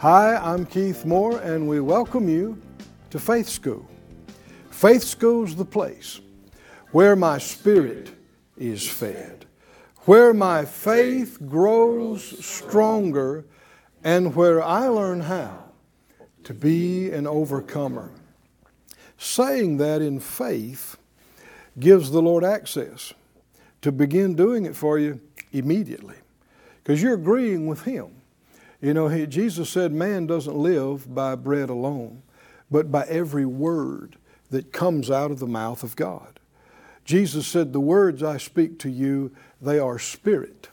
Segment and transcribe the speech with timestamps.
[0.00, 2.62] Hi, I'm Keith Moore, and we welcome you
[3.10, 3.84] to Faith School.
[4.70, 6.20] Faith School's the place
[6.92, 8.12] where my spirit
[8.56, 9.44] is fed,
[10.02, 13.44] where my faith grows stronger,
[14.04, 15.64] and where I learn how
[16.44, 18.12] to be an overcomer.
[19.16, 20.96] Saying that in faith
[21.76, 23.14] gives the Lord access
[23.82, 25.20] to begin doing it for you
[25.52, 26.18] immediately
[26.84, 28.17] because you're agreeing with Him.
[28.80, 32.22] You know, he, Jesus said, Man doesn't live by bread alone,
[32.70, 34.16] but by every word
[34.50, 36.38] that comes out of the mouth of God.
[37.04, 40.68] Jesus said, The words I speak to you, they are spirit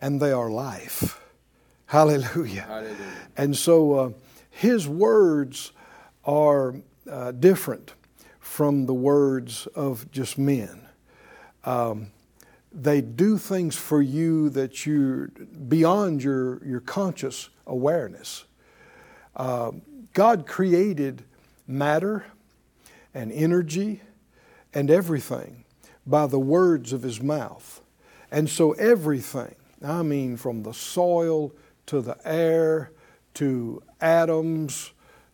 [0.00, 1.20] and they are life.
[1.86, 2.62] Hallelujah.
[2.62, 2.96] Hallelujah.
[3.36, 4.10] And so uh,
[4.50, 5.72] his words
[6.24, 6.74] are
[7.10, 7.94] uh, different
[8.40, 10.88] from the words of just men.
[11.64, 12.08] Um,
[12.76, 15.28] they do things for you that you
[15.68, 18.44] beyond your, your conscious awareness.
[19.34, 19.72] Uh,
[20.12, 21.24] God created
[21.66, 22.26] matter
[23.14, 24.02] and energy
[24.74, 25.64] and everything
[26.06, 27.80] by the words of His mouth.
[28.30, 31.52] And so everything, I mean, from the soil
[31.86, 32.92] to the air
[33.34, 34.92] to atoms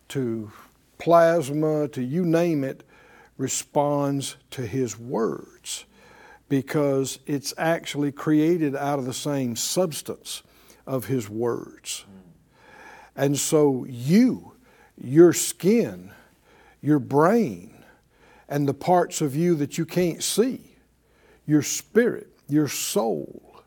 [0.08, 0.52] to
[0.98, 2.84] plasma to you name it,
[3.36, 5.86] responds to His words
[6.48, 10.42] because it's actually created out of the same substance
[10.86, 12.04] of His words.
[13.16, 14.52] And so, you,
[14.96, 16.12] your skin,
[16.80, 17.84] your brain,
[18.48, 20.76] and the parts of you that you can't see,
[21.46, 23.62] your spirit, your soul,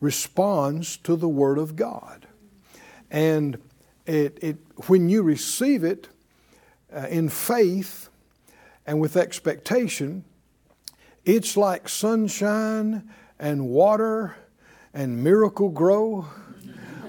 [0.00, 2.26] responds to the Word of God.
[3.10, 3.58] And
[4.06, 4.56] it, it,
[4.88, 6.08] when you receive it
[6.94, 8.08] uh, in faith
[8.86, 10.24] and with expectation,
[11.24, 13.08] it's like sunshine
[13.38, 14.36] and water
[14.92, 16.26] and Miracle-Gro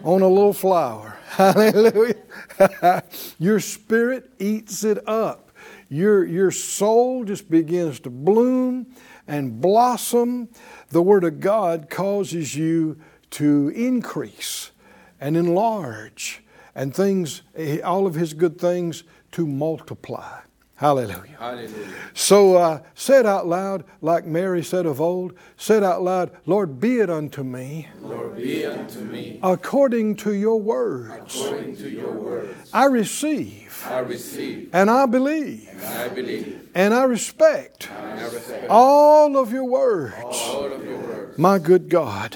[0.04, 1.18] on a little flower.
[1.30, 2.16] Hallelujah.
[3.40, 5.52] your spirit eats it up.
[5.90, 8.88] Your, your soul just begins to bloom
[9.28, 10.50] and blossom.
[10.90, 12.98] The Word of God causes you
[13.32, 14.72] to increase
[15.20, 16.44] and enlarge
[16.74, 17.42] and things,
[17.84, 20.42] all of His good things to multiply.
[20.78, 21.38] Hallelujah.
[21.40, 21.88] Hallelujah.
[22.14, 27.00] So uh, said out loud, like Mary said of old, said out loud, Lord, be
[27.00, 31.40] it unto me Lord, be unto me according to your words.
[31.40, 32.70] according to your words.
[32.74, 38.24] I receive I receive and I believe and I believe and I respect and I
[38.24, 41.38] respect all of your words, all of your words.
[41.38, 42.36] my good God.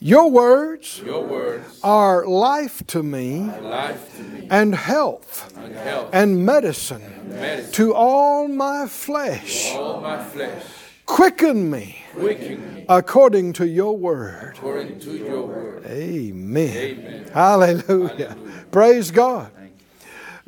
[0.00, 6.10] Your words Your words are life to me life to me and health and health
[6.12, 7.72] and medicine medicine.
[7.72, 9.72] to all my flesh.
[9.74, 10.64] All my flesh
[11.06, 14.54] Quicken me quicken me according to your word.
[14.56, 15.84] according to your word.
[15.86, 16.76] Amen.
[16.76, 17.24] Amen.
[17.32, 18.36] Hallelujah.
[18.70, 19.50] Praise God.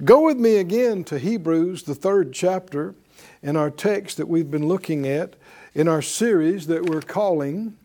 [0.05, 2.95] Go with me again to Hebrews, the third chapter,
[3.43, 5.35] in our text that we've been looking at
[5.75, 7.77] in our series that we're calling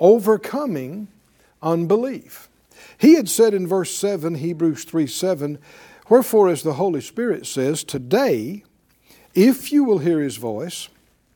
[0.00, 1.08] Overcoming
[1.62, 2.48] Unbelief.
[2.96, 5.58] He had said in verse 7, Hebrews 3 7,
[6.08, 8.64] Wherefore, as the Holy Spirit says, Today,
[9.34, 10.88] if you will hear his voice,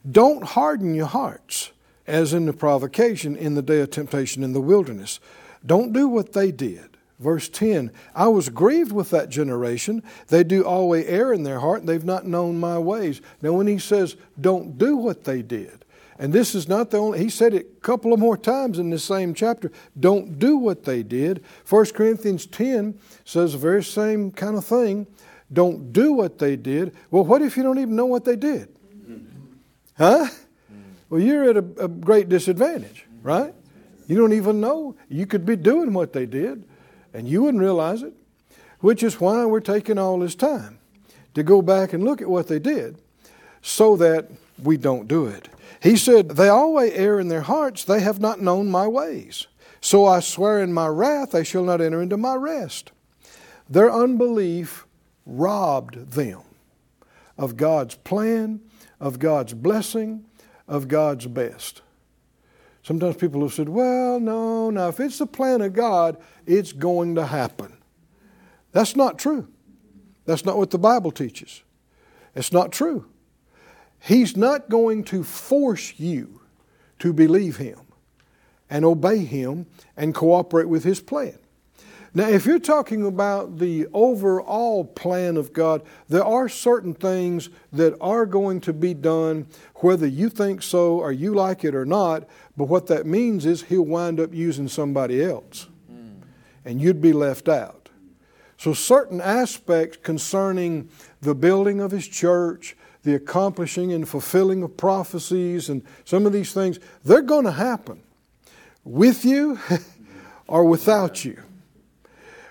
[0.09, 1.73] don't harden your hearts,
[2.07, 5.21] as in the provocation in the day of temptation in the wilderness.
[5.65, 6.97] Don't do what they did.
[7.21, 10.03] Verse 10 I was grieved with that generation.
[10.29, 13.21] They do always err in their heart, and they've not known my ways.
[13.41, 15.82] Now, when he says, don't do what they did,
[16.19, 18.91] and this is not the only, he said it a couple of more times in
[18.91, 19.73] this same chapter.
[19.99, 21.43] Don't do what they did.
[21.69, 25.07] 1 Corinthians 10 says the very same kind of thing.
[25.53, 26.95] Don't do what they did.
[27.11, 28.69] Well, what if you don't even know what they did?
[29.97, 30.27] Huh?
[31.11, 33.55] Well, you're at a, a great disadvantage, right?
[34.07, 34.97] You don't even know.
[35.09, 36.65] You could be doing what they did,
[37.13, 38.15] and you wouldn't realize it,
[38.81, 40.79] which is why we're taking all this time
[41.35, 42.97] to go back and look at what they did
[43.61, 44.31] so that
[44.63, 45.49] we don't do it.
[45.81, 49.47] He said, They always err in their hearts, they have not known my ways.
[49.81, 52.93] So I swear in my wrath, they shall not enter into my rest.
[53.69, 54.87] Their unbelief
[55.27, 56.43] robbed them
[57.37, 58.61] of God's plan,
[59.01, 60.25] of God's blessing,
[60.69, 61.83] of God's best.
[62.83, 66.17] Sometimes people have said, Well, no, now if it's the plan of God,
[66.47, 67.77] it's going to happen.
[68.73, 69.49] That's not true.
[70.25, 71.63] That's not what the Bible teaches.
[72.35, 73.07] It's not true.
[74.05, 76.41] He's not going to force you
[76.99, 77.79] to believe Him
[78.69, 79.67] and obey Him
[79.97, 81.39] and cooperate with His plan.
[82.15, 87.97] Now, if you're talking about the overall plan of God, there are certain things that
[88.01, 89.47] are going to be done,
[89.77, 93.63] whether you think so or you like it or not, but what that means is
[93.63, 95.69] He'll wind up using somebody else,
[96.65, 97.89] and you'd be left out.
[98.59, 100.91] So, certain aspects concerning
[101.21, 106.53] the building of His church, the accomplishing and fulfilling of prophecies, and some of these
[106.53, 108.01] things, they're going to happen
[108.85, 109.59] with you
[110.47, 111.41] or without you.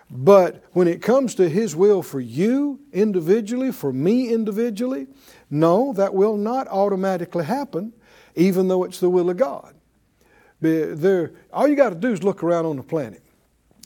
[0.10, 5.08] But when it comes to His will for you individually, for me individually,
[5.50, 7.94] no, that will not automatically happen,
[8.36, 9.74] even though it's the will of God.
[10.60, 13.24] There, all you got to do is look around on the planet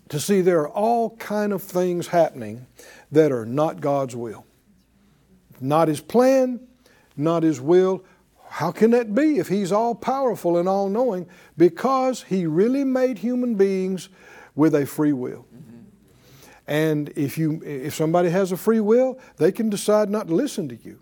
[0.09, 2.65] to see there are all kind of things happening
[3.11, 4.45] that are not God's will.
[5.59, 6.59] Not His plan,
[7.15, 8.03] not His will.
[8.47, 11.27] How can that be if He's all powerful and all knowing?
[11.57, 14.09] Because He really made human beings
[14.55, 15.45] with a free will.
[16.67, 20.67] And if, you, if somebody has a free will, they can decide not to listen
[20.69, 20.99] to you.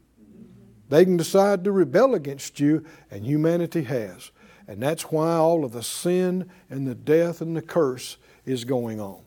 [0.90, 4.32] They can decide to rebel against you, and humanity has.
[4.68, 9.00] And that's why all of the sin and the death and the curse is going
[9.00, 9.22] on.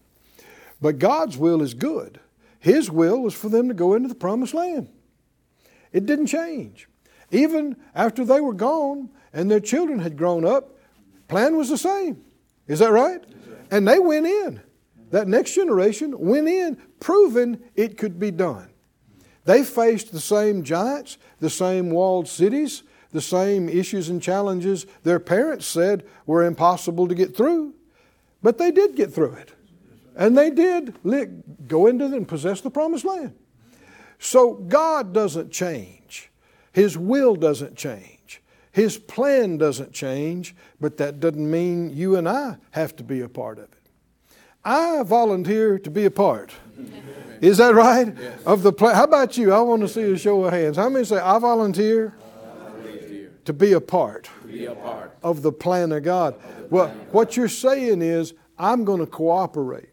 [0.80, 2.20] But God's will is good.
[2.58, 4.88] His will was for them to go into the promised land.
[5.96, 6.90] It didn't change.
[7.30, 10.76] Even after they were gone and their children had grown up,
[11.26, 12.22] plan was the same.
[12.68, 13.24] Is that right?
[13.70, 14.60] And they went in.
[15.08, 18.68] That next generation went in, proving it could be done.
[19.46, 22.82] They faced the same giants, the same walled cities,
[23.12, 27.72] the same issues and challenges their parents said were impossible to get through.
[28.42, 29.52] But they did get through it.
[30.14, 30.94] And they did
[31.66, 33.32] go into and possess the promised land.
[34.18, 36.30] So God doesn't change.
[36.72, 38.42] His will doesn't change.
[38.72, 43.28] His plan doesn't change, but that doesn't mean you and I have to be a
[43.28, 43.70] part of it.
[44.64, 46.52] I volunteer to be a part.
[47.40, 48.14] Is that right?
[48.18, 48.42] Yes.
[48.44, 48.94] Of the plan.
[48.94, 49.52] How about you?
[49.52, 50.76] I want to see a show of hands.
[50.76, 53.32] How many say I volunteer, I volunteer.
[53.44, 55.16] to be a part, be a part.
[55.22, 56.34] of the plan of God?
[56.70, 59.88] Well, what you're saying is I'm going to cooperate.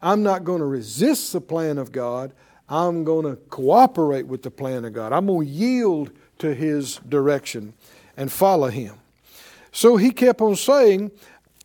[0.00, 2.32] I'm not going to resist the plan of God.
[2.68, 5.12] I'm going to cooperate with the plan of God.
[5.12, 7.74] I'm going to yield to His direction
[8.16, 8.94] and follow Him.
[9.72, 11.12] So he kept on saying,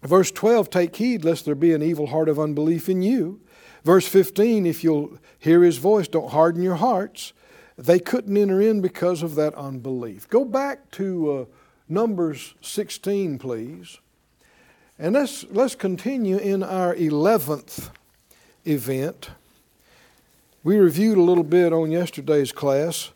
[0.03, 3.39] Verse 12, take heed lest there be an evil heart of unbelief in you.
[3.85, 7.31] Verse 15, if you'll hear his voice, don't harden your hearts.
[7.77, 10.27] They couldn't enter in because of that unbelief.
[10.29, 11.45] Go back to uh,
[11.87, 13.99] Numbers 16, please.
[14.99, 17.89] And let's, let's continue in our 11th
[18.65, 19.29] event.
[20.63, 23.11] We reviewed a little bit on yesterday's class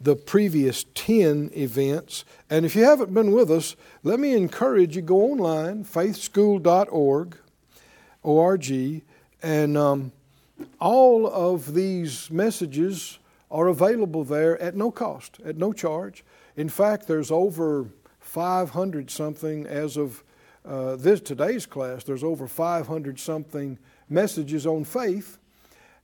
[0.00, 2.24] the previous 10 events.
[2.48, 7.36] And if you haven't been with us, let me encourage you go online, faithschool.org,
[8.24, 9.02] O-R-G,
[9.42, 10.12] and um,
[10.80, 13.18] all of these messages
[13.50, 16.24] are available there at no cost, at no charge.
[16.56, 17.88] In fact, there's over
[18.20, 20.24] 500 something as of
[20.64, 22.04] uh, this today's class.
[22.04, 23.78] There's over 500 something
[24.08, 25.36] messages on faith,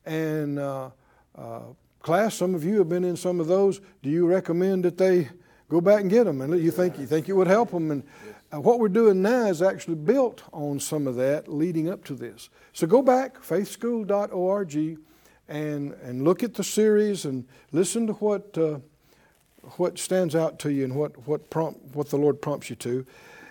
[0.06, 0.90] and uh,
[1.36, 1.60] uh,
[2.00, 3.80] Class, some of you have been in some of those.
[4.00, 5.28] Do you recommend that they
[5.68, 6.40] go back and get them?
[6.40, 7.90] And you think you think it would help them?
[7.90, 8.04] And
[8.54, 12.14] uh, what we're doing now is actually built on some of that leading up to
[12.14, 12.48] this.
[12.72, 14.98] So go back, faithschool.org,
[15.48, 18.78] and and look at the series and listen to what uh,
[19.76, 23.04] what stands out to you and what what prompt what the Lord prompts you to.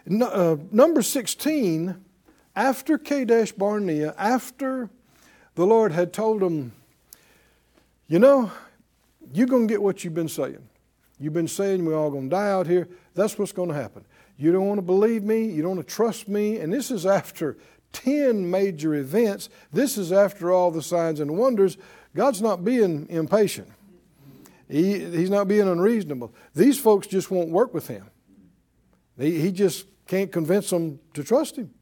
[0.06, 2.06] No, uh, number sixteen,
[2.56, 4.90] after Kadesh Barnea, after
[5.56, 6.74] the Lord had told him,
[8.08, 8.52] you know,
[9.34, 10.70] you're going to get what you've been saying.
[11.20, 12.88] You've been saying we're all going to die out here.
[13.14, 14.06] That's what's going to happen.
[14.38, 15.46] You don't want to believe me.
[15.46, 16.60] You don't want to trust me.
[16.60, 17.58] And this is after
[17.94, 19.50] 10 major events.
[19.72, 21.78] This is after all the signs and wonders.
[22.14, 23.70] God's not being impatient,
[24.68, 26.34] he, He's not being unreasonable.
[26.54, 28.10] These folks just won't work with Him.
[29.18, 31.74] He, he just can't convince them to trust Him.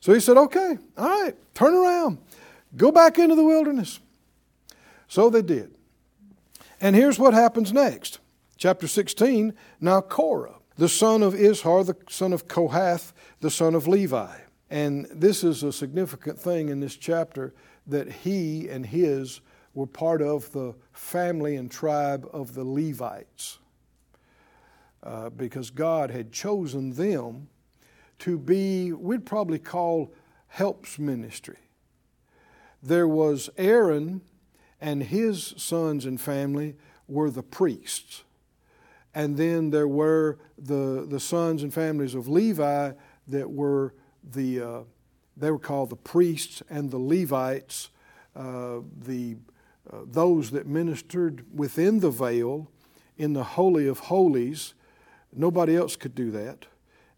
[0.00, 2.18] So He said, okay, all right, turn around.
[2.76, 4.00] Go back into the wilderness.
[5.08, 5.74] So they did.
[6.80, 8.18] And here's what happens next.
[8.56, 13.86] Chapter 16 Now Korah, the son of Izhar, the son of Kohath, the son of
[13.86, 14.36] Levi.
[14.70, 17.54] And this is a significant thing in this chapter
[17.86, 19.40] that he and his
[19.74, 23.58] were part of the family and tribe of the Levites.
[25.02, 27.48] Uh, because God had chosen them
[28.20, 30.14] to be, we'd probably call
[30.48, 31.58] helps ministry
[32.84, 34.20] there was Aaron
[34.80, 36.76] and his sons and family
[37.08, 38.24] were the priests.
[39.14, 42.92] And then there were the, the sons and families of Levi
[43.28, 44.80] that were the, uh,
[45.36, 47.90] they were called the priests and the Levites,
[48.36, 49.36] uh, the,
[49.90, 52.70] uh, those that ministered within the veil
[53.16, 54.74] in the Holy of Holies.
[55.32, 56.66] Nobody else could do that.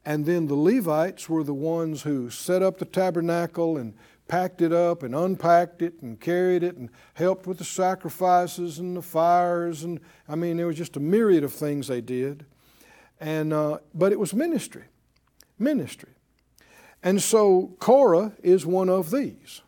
[0.04, 3.94] And then the Levites were the ones who set up the tabernacle and
[4.28, 8.96] packed it up and unpacked it and carried it and helped with the sacrifices and
[8.96, 12.44] the fires and I mean there was just a myriad of things they did,
[13.20, 14.84] and uh, but it was ministry,
[15.58, 16.12] ministry,
[17.02, 19.62] and so Korah is one of these,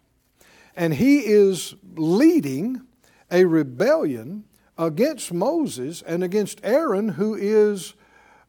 [0.76, 2.82] and he is leading
[3.30, 4.44] a rebellion
[4.76, 7.94] against Moses and against Aaron, who is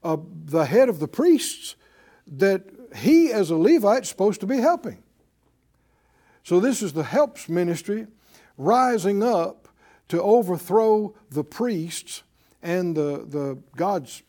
[0.03, 1.75] uh, the head of the priests
[2.27, 2.63] that
[2.95, 5.03] he as a Levite is supposed to be helping.
[6.43, 8.07] So this is the helps ministry
[8.57, 9.67] rising up
[10.09, 12.23] to overthrow the priests
[12.61, 14.23] and the, the God's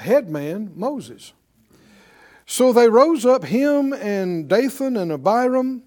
[0.00, 1.32] headman, Moses.
[2.46, 5.82] So they rose up, him and Dathan and Abiram,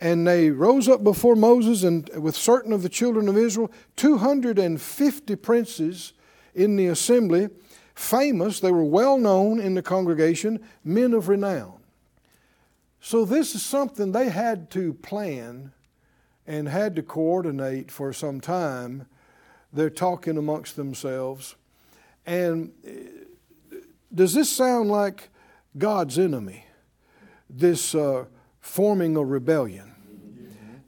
[0.00, 5.36] and they rose up before Moses and with certain of the children of Israel, 250
[5.36, 6.12] princes
[6.54, 7.48] in the assembly,
[7.94, 11.77] famous, they were well known in the congregation, men of renown.
[13.00, 15.72] So, this is something they had to plan
[16.46, 19.06] and had to coordinate for some time.
[19.72, 21.54] They're talking amongst themselves.
[22.26, 23.76] And uh,
[24.12, 25.28] does this sound like
[25.76, 26.64] God's enemy?
[27.48, 28.24] This uh,
[28.60, 29.94] forming a rebellion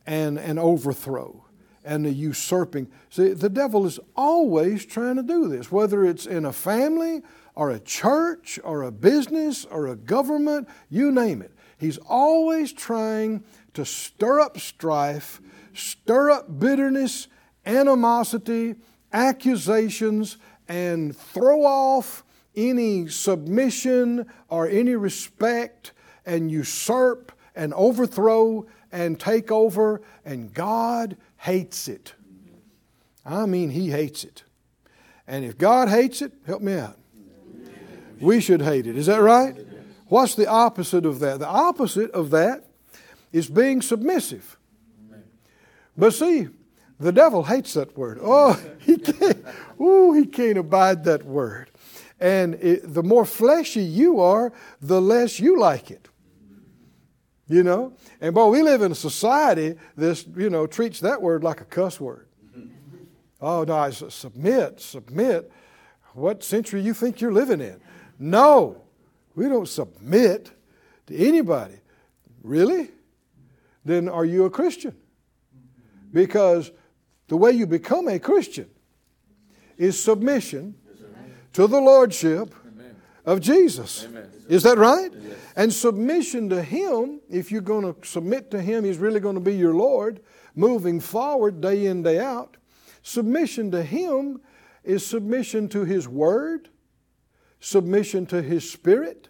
[0.07, 1.45] and an overthrow
[1.85, 2.89] and the usurping.
[3.09, 7.23] See, the devil is always trying to do this, whether it's in a family
[7.55, 11.53] or a church or a business or a government, you name it.
[11.81, 15.41] He's always trying to stir up strife,
[15.73, 17.27] stir up bitterness,
[17.65, 18.75] animosity,
[19.15, 20.37] accusations,
[20.69, 22.23] and throw off
[22.55, 25.93] any submission or any respect
[26.27, 30.03] and usurp and overthrow and take over.
[30.23, 32.13] And God hates it.
[33.25, 34.43] I mean, He hates it.
[35.27, 36.99] And if God hates it, help me out.
[38.21, 38.99] We should hate it.
[38.99, 39.57] Is that right?
[40.11, 41.39] What's the opposite of that?
[41.39, 42.65] The opposite of that
[43.33, 44.59] is being submissive.
[45.97, 46.49] But see,
[46.99, 48.19] the devil hates that word.
[48.21, 49.45] Oh, he can't.
[49.81, 51.71] Ooh, he can't abide that word.
[52.19, 56.09] And it, the more fleshy you are, the less you like it.
[57.47, 57.93] You know?
[58.21, 61.65] And boy, we live in a society that, you know, treats that word like a
[61.65, 62.27] cuss word.
[63.41, 65.53] Oh, no, I submit, submit.
[66.15, 67.81] What century you think you're living in?
[68.19, 68.83] No.
[69.35, 70.51] We don't submit
[71.07, 71.77] to anybody.
[72.43, 72.91] Really?
[73.85, 74.95] Then are you a Christian?
[76.13, 76.71] Because
[77.29, 78.69] the way you become a Christian
[79.77, 80.75] is submission
[81.53, 82.55] to the Lordship
[83.25, 84.07] of Jesus.
[84.49, 85.13] Is that right?
[85.57, 89.41] And submission to Him, if you're going to submit to Him, He's really going to
[89.41, 90.21] be your Lord
[90.55, 92.57] moving forward day in, day out.
[93.03, 94.41] Submission to Him
[94.85, 96.69] is submission to His Word,
[97.61, 99.29] submission to His Spirit,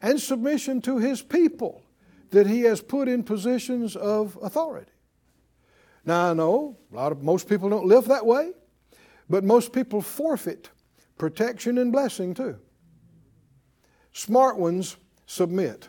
[0.00, 1.82] and submission to His people
[2.30, 4.90] that He has put in positions of authority.
[6.04, 8.52] Now I know a lot of most people don't live that way,
[9.28, 10.70] but most people forfeit
[11.18, 12.58] protection and blessing too.
[14.12, 14.96] Smart ones
[15.26, 15.88] submit.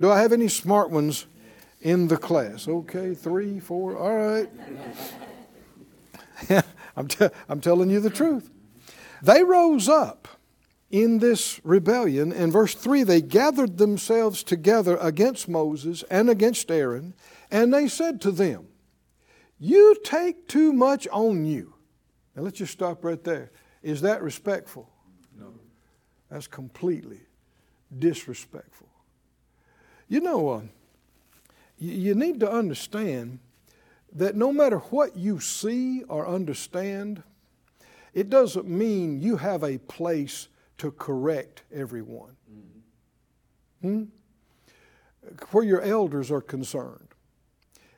[0.00, 1.26] Do I have any smart ones
[1.80, 2.66] in the class?
[2.66, 4.48] Okay, three, four, all right.
[6.96, 8.50] I'm, te- I'm telling you the truth.
[9.22, 10.28] They rose up
[10.90, 12.32] in this rebellion.
[12.32, 17.14] In verse 3, they gathered themselves together against Moses and against Aaron,
[17.50, 18.68] and they said to them,
[19.58, 21.74] You take too much on you.
[22.34, 23.50] Now let's just stop right there.
[23.82, 24.88] Is that respectful?
[25.38, 25.52] No.
[26.30, 27.20] That's completely
[27.96, 28.88] disrespectful.
[30.08, 30.62] You know, uh,
[31.78, 33.40] you, you need to understand
[34.12, 37.22] that no matter what you see or understand,
[38.14, 40.48] it doesn't mean you have a place
[40.78, 42.36] to correct everyone.
[43.82, 44.04] Hmm?
[45.50, 47.08] Where your elders are concerned.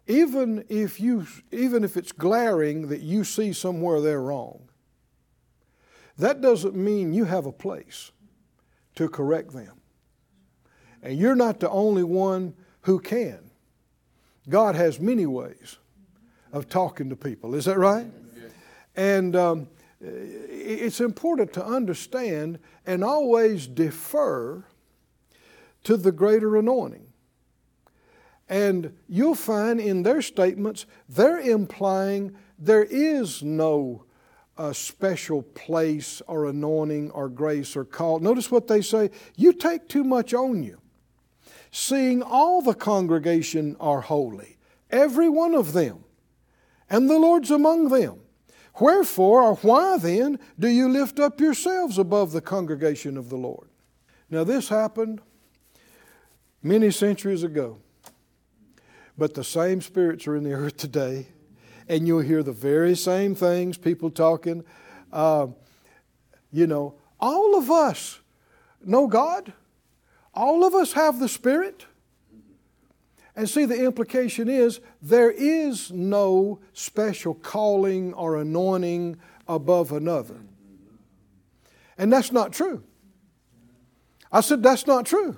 [0.07, 4.69] Even if, you, even if it's glaring that you see somewhere they're wrong,
[6.19, 8.11] that doesn't mean you have a place
[8.97, 9.81] to correct them.
[11.03, 13.51] And you're not the only one who can.
[14.49, 15.79] God has many ways
[16.53, 17.55] of talking to people.
[17.55, 18.07] Is that right?
[18.97, 19.69] And um,
[20.01, 24.65] it's important to understand and always defer
[25.85, 27.07] to the greater anointing.
[28.49, 34.05] And you'll find in their statements, they're implying there is no
[34.59, 38.19] uh, special place or anointing or grace or call.
[38.19, 40.81] Notice what they say you take too much on you.
[41.71, 44.59] Seeing all the congregation are holy,
[44.91, 46.05] every one of them,
[46.91, 48.21] and the Lord's among them.
[48.79, 53.69] Wherefore, or why then, do you lift up yourselves above the congregation of the Lord?
[54.31, 55.21] Now, this happened
[56.63, 57.79] many centuries ago,
[59.19, 61.27] but the same spirits are in the earth today,
[61.89, 64.65] and you'll hear the very same things, people talking.
[65.13, 65.49] Uh,
[66.53, 68.21] you know, all of us
[68.85, 69.53] know God,
[70.33, 71.87] all of us have the Spirit.
[73.37, 80.41] And see, the implication is there is no special calling or anointing above another.
[81.97, 82.83] And that's not true.
[84.33, 85.37] I said, that's not true.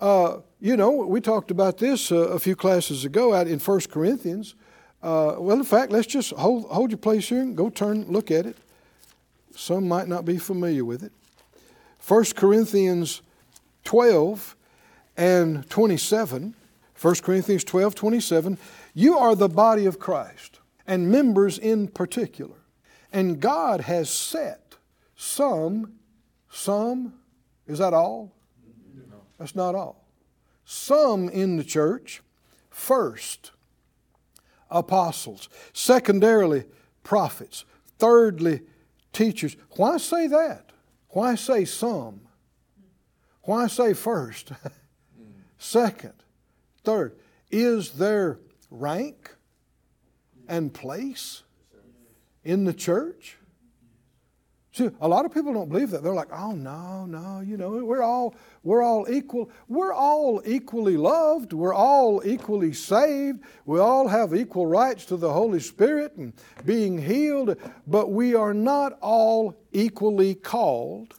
[0.00, 3.80] Uh, you know, we talked about this uh, a few classes ago out in 1
[3.90, 4.54] Corinthians.
[5.02, 8.30] Uh, well, in fact, let's just hold, hold your place here and go turn, look
[8.30, 8.56] at it.
[9.54, 11.12] Some might not be familiar with it.
[12.06, 13.22] 1 Corinthians
[13.84, 14.56] 12
[15.16, 16.54] and 27.
[17.00, 18.58] 1 Corinthians 12, 27.
[18.94, 22.56] You are the body of Christ, and members in particular.
[23.12, 24.76] And God has set
[25.16, 25.94] some,
[26.48, 27.14] some,
[27.66, 28.32] is that all?
[28.94, 29.16] No.
[29.38, 30.04] That's not all.
[30.64, 32.22] Some in the church,
[32.70, 33.50] first,
[34.70, 35.48] apostles.
[35.72, 36.64] Secondarily,
[37.02, 37.64] prophets.
[37.98, 38.60] Thirdly,
[39.12, 39.56] teachers.
[39.76, 40.70] Why say that?
[41.08, 42.20] Why say some?
[43.42, 44.52] Why say first?
[45.62, 46.14] Second?
[46.82, 47.14] Third?
[47.48, 49.36] Is there rank
[50.48, 51.44] and place
[52.42, 53.36] in the church?
[54.72, 56.02] See, a lot of people don't believe that.
[56.02, 59.50] They're like, "Oh no, no, you know, we're all we're all equal.
[59.68, 61.52] We're all equally loved.
[61.52, 63.44] We're all equally saved.
[63.64, 66.32] We all have equal rights to the Holy Spirit and
[66.64, 71.14] being healed, but we are not all equally called,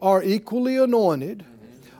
[0.00, 1.44] are equally anointed,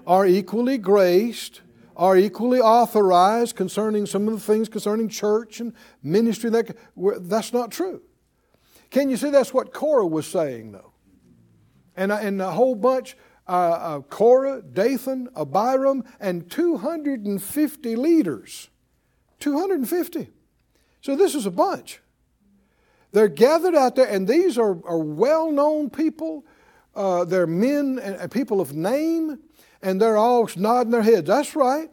[0.07, 1.63] are equally graced,
[1.97, 6.51] are equally authorized concerning some of the things concerning church and ministry.
[6.51, 8.03] That, that's not true.
[8.91, 10.93] Can you see that's what Korah was saying, though?
[11.97, 18.71] And, uh, and a whole bunch uh, uh, Korah, Dathan, Abiram, and 250 leaders.
[19.41, 20.31] 250.
[21.03, 22.01] So this is a bunch.
[23.13, 26.47] They're gathered out there, and these are, are well known people.
[26.95, 29.39] Uh, they're men and people of name,
[29.85, 31.29] and they're all nodding their heads.
[31.29, 31.89] That's right.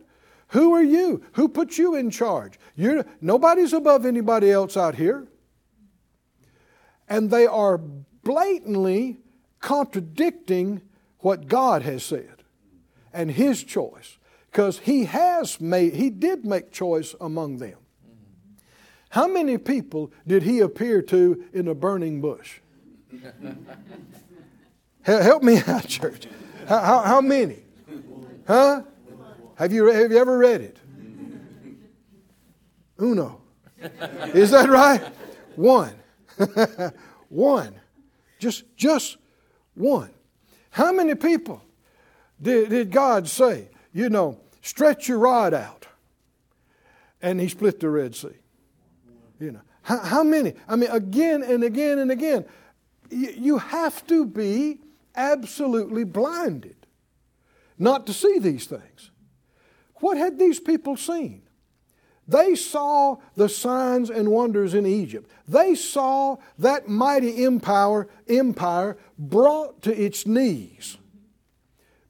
[0.50, 1.22] Who are you?
[1.34, 2.60] Who put you in charge?
[2.76, 5.28] You're, nobody's above anybody else out here
[7.12, 9.20] and they are blatantly
[9.60, 10.82] contradicting
[11.20, 12.44] what God has said
[13.12, 14.18] and His choice.
[14.50, 17.78] Because He has made, He did make choice among them.
[19.10, 22.60] How many people did He appear to in a burning bush?
[25.02, 26.28] Help me out, church.
[26.66, 27.60] How, how, how, many?
[28.52, 28.82] Huh?
[29.56, 30.78] Have you, have you ever read it?
[33.00, 33.40] Uno.
[34.34, 35.02] Is that right?
[35.56, 35.96] One.
[37.30, 37.74] one.
[38.40, 39.16] Just, just
[39.74, 40.10] one.
[40.70, 41.62] How many people
[42.42, 45.88] did, did God say, you know, stretch your rod out?
[47.22, 48.36] And he split the Red Sea.
[49.40, 50.56] You know, how, how many?
[50.68, 52.44] I mean, again and again and again.
[53.10, 54.80] You, you have to be
[55.16, 56.81] absolutely blinded
[57.82, 59.12] not to see these things.
[59.96, 61.42] What had these people seen?
[62.28, 65.30] They saw the signs and wonders in Egypt.
[65.48, 70.98] They saw that mighty empire, empire brought to its knees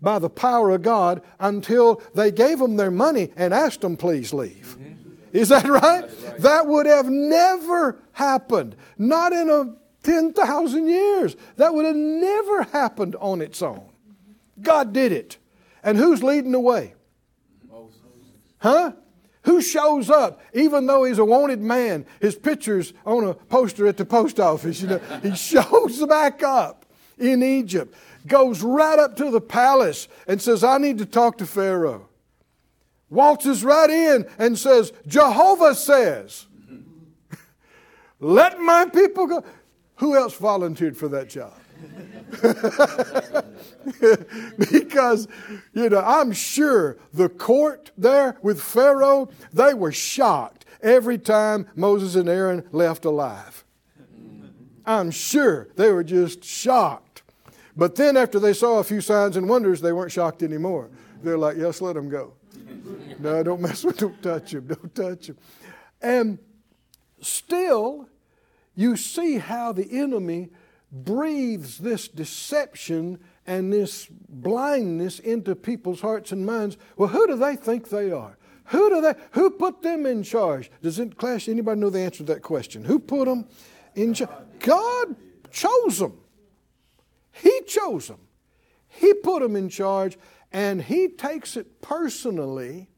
[0.02, 4.34] by the power of God until they gave them their money and asked them, please
[4.34, 4.78] leave.
[4.78, 5.38] Mm-hmm.
[5.38, 6.04] Is that right?
[6.04, 6.38] right?
[6.40, 8.76] That would have never happened.
[8.98, 11.36] Not in a 10,000 years.
[11.56, 13.90] That would have never happened on its own.
[14.62, 15.38] God did it.
[15.84, 16.94] And who's leading the way?
[18.60, 18.92] Huh?
[19.44, 22.06] Who shows up, even though he's a wanted man?
[22.20, 24.82] His picture's on a poster at the post office.
[24.82, 26.86] You know, he shows back up
[27.18, 27.96] in Egypt,
[28.28, 32.08] goes right up to the palace and says, I need to talk to Pharaoh.
[33.10, 36.46] Waltzes right in and says, Jehovah says,
[38.20, 39.44] Let my people go.
[39.96, 41.54] Who else volunteered for that job?
[44.72, 45.28] because,
[45.74, 52.16] you know, I'm sure the court there with Pharaoh, they were shocked every time Moses
[52.16, 53.64] and Aaron left alive.
[54.86, 57.24] I'm sure they were just shocked.
[57.76, 60.90] But then, after they saw a few signs and wonders, they weren't shocked anymore.
[61.24, 62.34] They're like, yes, let them go.
[63.20, 64.66] No, don't mess with Don't touch him.
[64.66, 65.38] Don't touch them.
[66.02, 66.40] And
[67.20, 68.10] still,
[68.76, 70.50] you see how the enemy
[70.92, 76.78] breathes this deception and this blindness into people's hearts and minds.
[76.98, 78.38] Well, who do they think they are?
[78.66, 79.14] Who do they?
[79.32, 80.72] Who put them in charge?
[80.82, 81.50] Does it clash?
[81.50, 82.84] Anybody know the answer to that question?
[82.84, 83.48] Who put them
[83.96, 84.30] in charge?
[84.60, 85.16] God
[85.50, 86.18] chose them.
[87.32, 88.20] He chose them.
[88.88, 90.18] He put them in charge,
[90.52, 92.90] and He takes it personally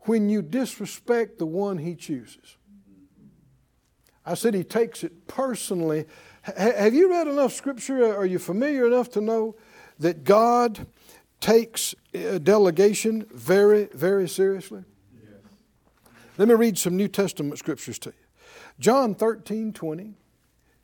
[0.00, 2.56] when you disrespect the one He chooses.
[4.26, 6.04] I said He takes it personally.
[6.56, 8.14] have you read enough Scripture?
[8.14, 9.54] Are you familiar enough to know
[9.98, 10.86] that God
[11.40, 14.82] takes uh, delegation very, very seriously?
[15.14, 15.40] Yes.
[16.36, 18.26] Let me read some New Testament scriptures to you.
[18.78, 20.14] John 13, 20.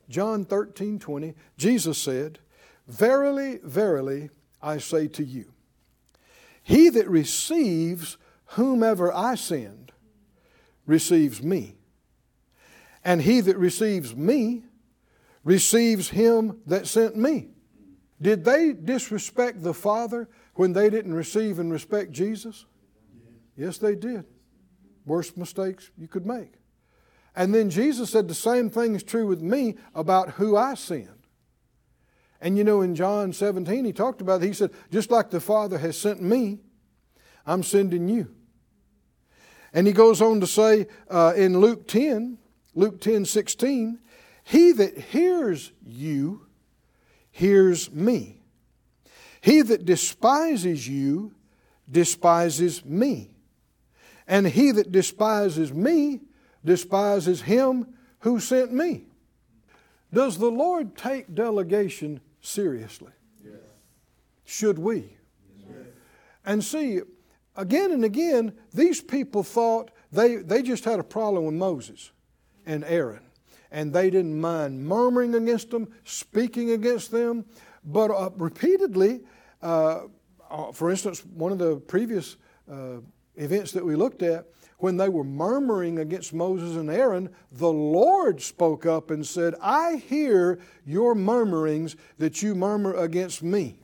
[0.09, 1.33] John 13, 20.
[1.57, 2.39] Jesus said,
[2.87, 4.29] Verily, verily,
[4.61, 5.53] I say to you,
[6.63, 9.91] he that receives whomever I send
[10.85, 11.75] receives me.
[13.03, 14.63] And he that receives me
[15.43, 17.49] receives him that sent me.
[18.21, 22.65] Did they disrespect the Father when they didn't receive and respect Jesus?
[23.57, 24.25] Yes, they did.
[25.05, 26.53] Worst mistakes you could make.
[27.35, 31.09] And then Jesus said the same thing is true with me about who I send.
[32.39, 34.47] And you know, in John 17, he talked about it.
[34.47, 36.59] He said, just like the Father has sent me,
[37.45, 38.33] I'm sending you.
[39.73, 42.37] And he goes on to say uh, in Luke 10,
[42.75, 43.99] Luke 10 16,
[44.43, 46.45] he that hears you
[47.31, 48.41] hears me.
[49.41, 51.33] He that despises you
[51.89, 53.31] despises me.
[54.27, 56.21] And he that despises me
[56.63, 59.03] despises him who sent me.
[60.13, 63.11] Does the Lord take delegation seriously?
[63.43, 63.55] Yes.
[64.45, 65.17] Should we?
[65.59, 65.87] Yes.
[66.45, 67.01] And see,
[67.57, 72.11] again and again, these people thought they, they just had a problem with Moses
[72.65, 73.21] and Aaron.
[73.71, 77.45] And they didn't mind murmuring against them, speaking against them.
[77.83, 79.21] But uh, repeatedly,
[79.61, 80.01] uh,
[80.49, 82.37] uh for instance, one of the previous
[82.71, 82.97] uh,
[83.35, 84.45] events that we looked at,
[84.77, 89.95] when they were murmuring against Moses and Aaron, the Lord spoke up and said, I
[89.95, 93.77] hear your murmurings that you murmur against me.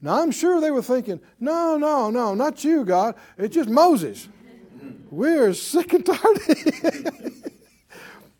[0.00, 3.16] Now, I'm sure they were thinking, no, no, no, not you, God.
[3.36, 4.28] It's just Moses.
[5.10, 6.18] We're sick and tired.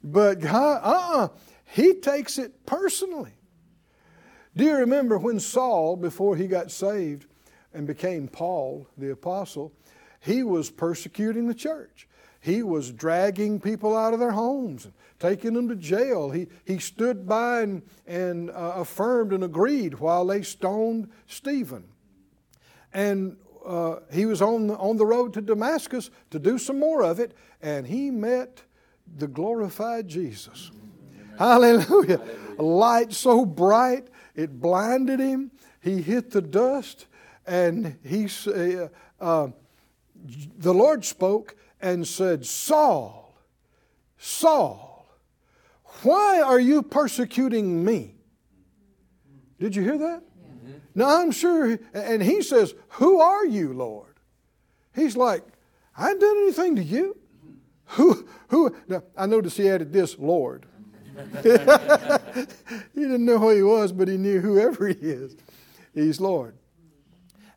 [0.03, 1.29] but God, uh uh-uh, uh
[1.65, 3.33] He takes it personally.
[4.57, 7.27] Do you remember when Saul, before he got saved
[7.73, 9.73] and became Paul the apostle,
[10.21, 12.09] he was persecuting the church.
[12.41, 16.31] He was dragging people out of their homes and taking them to jail.
[16.31, 21.85] He, he stood by and, and uh, affirmed and agreed while they stoned Stephen.
[22.93, 27.03] And uh, he was on the, on the road to Damascus to do some more
[27.03, 28.63] of it, and he met
[29.17, 30.71] the glorified Jesus.
[31.39, 31.81] Hallelujah.
[32.19, 32.21] Hallelujah.
[32.59, 35.51] A light so bright, it blinded him.
[35.81, 37.07] He hit the dust,
[37.47, 38.89] and he uh,
[39.21, 39.49] uh
[40.59, 43.35] the Lord spoke and said, Saul,
[44.17, 45.07] Saul,
[46.03, 48.17] why are you persecuting me?
[49.61, 50.23] Did you hear that?
[50.23, 50.73] Mm-hmm.
[50.95, 54.17] Now I'm sure, and he says, Who are you, Lord?
[54.95, 55.45] He's like,
[55.97, 57.18] I haven't done anything to you.
[57.93, 60.67] Who, who, now I noticed he added this, Lord.
[61.43, 65.37] he didn't know who he was, but he knew whoever he is.
[65.95, 66.57] He's Lord.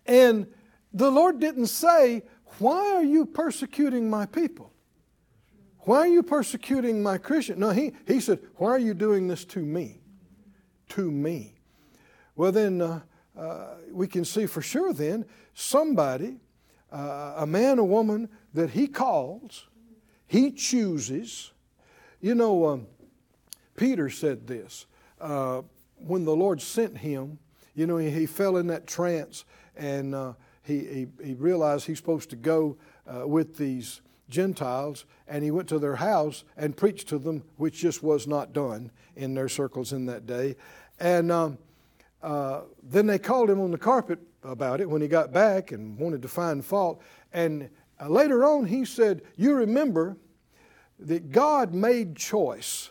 [0.05, 0.47] And
[0.93, 2.23] the Lord didn't say,
[2.59, 4.71] why are you persecuting my people?
[5.79, 7.59] Why are you persecuting my Christian?
[7.59, 9.99] No, he, he said, Why are you doing this to me?
[10.89, 11.55] To me.
[12.35, 13.01] Well, then uh,
[13.37, 16.37] uh, we can see for sure then somebody,
[16.91, 19.65] uh, a man or woman that he calls,
[20.31, 21.51] he chooses.
[22.21, 22.87] You know, um,
[23.75, 24.85] Peter said this
[25.19, 25.61] uh,
[25.97, 27.37] when the Lord sent him,
[27.75, 29.43] you know, he, he fell in that trance
[29.75, 35.43] and uh, he, he, he realized he's supposed to go uh, with these Gentiles, and
[35.43, 39.33] he went to their house and preached to them, which just was not done in
[39.33, 40.55] their circles in that day.
[40.97, 41.57] And um,
[42.23, 45.97] uh, then they called him on the carpet about it when he got back and
[45.97, 47.01] wanted to find fault.
[47.33, 47.69] And
[48.01, 50.17] uh, later on, he said, You remember
[50.99, 52.89] that God made choice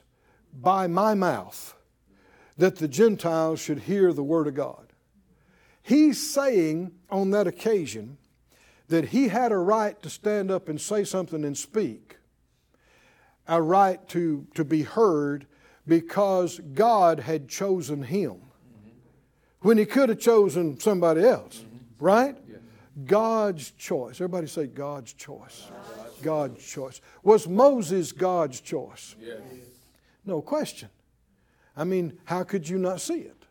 [0.53, 1.75] by my mouth
[2.57, 4.93] that the Gentiles should hear the Word of God.
[5.83, 8.19] He's saying on that occasion
[8.89, 12.19] that he had a right to stand up and say something and speak,
[13.49, 15.47] a right to, to be heard
[15.87, 18.37] because God had chosen him
[19.61, 21.65] when he could have chosen somebody else,
[21.99, 22.37] right?
[23.05, 24.17] God's choice.
[24.17, 25.71] Everybody say God's choice.
[26.23, 27.01] God's choice.
[27.23, 29.17] Was Moses God's choice?
[29.21, 29.41] Yes.
[30.25, 30.89] No question.
[31.77, 33.45] I mean, how could you not see it?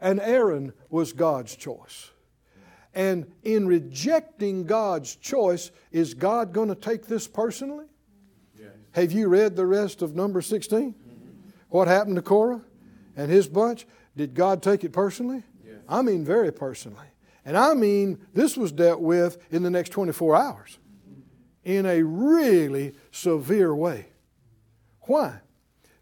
[0.00, 2.10] And Aaron was God's choice.
[2.94, 7.86] And in rejecting God's choice, is God going to take this personally?
[8.58, 8.70] Yes.
[8.92, 10.92] Have you read the rest of number 16?
[10.92, 11.48] Mm-hmm.
[11.68, 12.62] What happened to Korah
[13.16, 13.86] and his bunch?
[14.16, 15.42] Did God take it personally?
[15.64, 15.76] Yes.
[15.88, 17.06] I mean, very personally.
[17.46, 20.78] And I mean, this was dealt with in the next 24 hours
[21.64, 24.08] in a really severe way.
[25.02, 25.40] Why?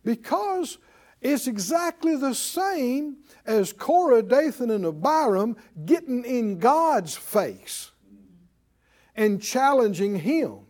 [0.02, 0.78] Because
[1.20, 7.90] it's exactly the same as Korah, Dathan, and Abiram getting in God's face
[9.14, 10.60] and challenging Him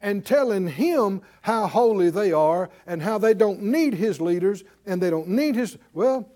[0.00, 5.02] and telling Him how holy they are and how they don't need His leaders and
[5.02, 5.76] they don't need His.
[5.92, 6.30] Well,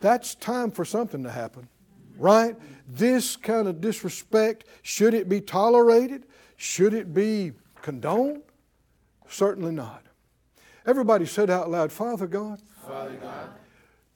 [0.00, 1.68] that's time for something to happen,
[2.20, 2.54] right?
[2.86, 6.24] This kind of disrespect, should it be tolerated?
[6.56, 7.52] Should it be
[7.82, 8.42] condoned?
[9.28, 10.04] Certainly not.
[10.86, 13.50] Everybody said out loud, Father God, Father God,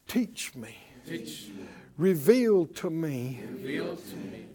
[0.06, 1.64] teach me, teach me,
[1.96, 4.46] reveal to me reveal to me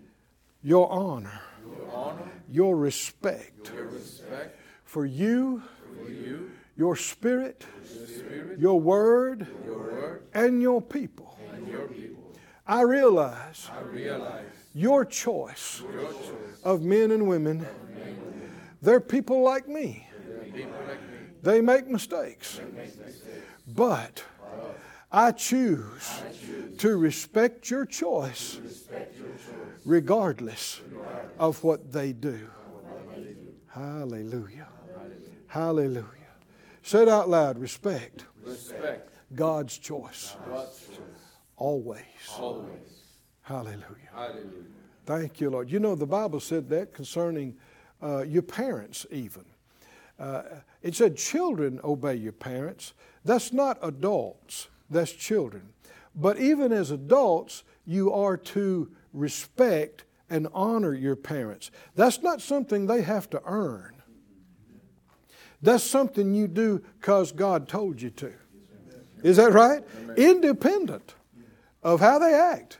[0.61, 5.63] your honor, your honor, your respect your respect for you,
[5.95, 11.37] for you, your spirit, your spirit, your word, your word, and your people.
[11.53, 12.18] and your people.
[12.69, 16.61] I realize I realize your choice your choice.
[16.63, 17.65] of men and women,
[18.79, 20.07] they're people like me.
[20.53, 22.61] People like me They make mistakes.
[23.67, 24.23] But
[25.11, 26.21] I choose
[26.77, 28.59] to respect your choice
[29.83, 30.79] regardless
[31.39, 32.47] of what they do.
[33.69, 34.67] Hallelujah.
[35.47, 36.05] Hallelujah.
[36.83, 41.08] Say it out loud respect respect God's choice God's choice
[41.59, 42.03] always.
[42.37, 43.03] always.
[43.41, 43.85] Hallelujah.
[44.13, 44.65] Hallelujah.
[45.05, 45.69] Thank you, Lord.
[45.71, 47.55] You know, the Bible said that concerning
[48.01, 49.45] uh, your parents, even.
[50.19, 50.43] Uh,
[50.81, 52.93] it said, Children obey your parents.
[53.25, 55.69] That's not adults, that's children.
[56.15, 61.71] But even as adults, you are to respect and honor your parents.
[61.95, 63.95] That's not something they have to earn,
[65.61, 68.31] that's something you do because God told you to.
[69.21, 69.83] Is that right?
[70.15, 71.13] Independent
[71.83, 72.79] of how they act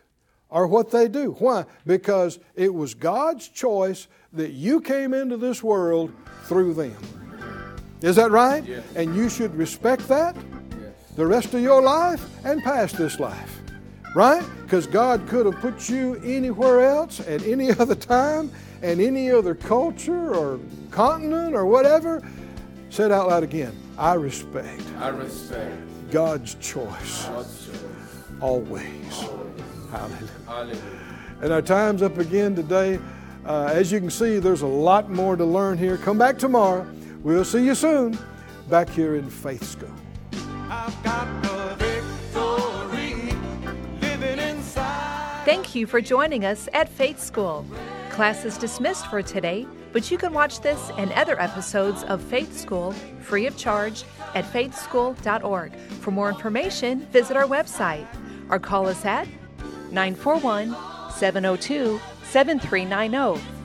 [0.49, 1.31] or what they do.
[1.39, 1.65] Why?
[1.85, 6.11] Because it was God's choice that you came into this world
[6.43, 6.95] through them.
[8.01, 8.63] Is that right?
[8.65, 8.83] Yes.
[8.95, 10.93] And you should respect that Yes.
[11.15, 13.61] the rest of your life and past this life.
[14.15, 14.43] Right?
[14.63, 19.53] Because God could have put you anywhere else at any other time and any other
[19.53, 20.59] culture or
[20.89, 22.23] continent or whatever.
[22.89, 23.75] Say it out loud again.
[23.99, 25.75] I respect I respect
[26.11, 27.77] God's choice God's choice.
[28.41, 29.29] Always.
[29.91, 30.29] Hallelujah.
[30.45, 30.81] Hallelujah.
[31.41, 32.99] And our time's up again today.
[33.45, 35.97] Uh, as you can see, there's a lot more to learn here.
[35.97, 36.87] Come back tomorrow.
[37.23, 38.17] We'll see you soon
[38.69, 39.93] back here in Faith School.
[40.69, 43.33] I've got the victory
[44.01, 45.43] living inside.
[45.45, 47.65] Thank you for joining us at Faith School.
[48.11, 52.57] Class is dismissed for today, but you can watch this and other episodes of Faith
[52.57, 54.03] School free of charge
[54.35, 55.75] at faithschool.org.
[56.01, 58.07] For more information, visit our website
[58.49, 59.27] or call us at
[59.91, 60.75] 941
[61.11, 63.58] 702 7390.